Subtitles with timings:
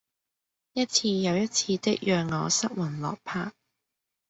[0.73, 3.51] 一次又一次的讓我失魂落魄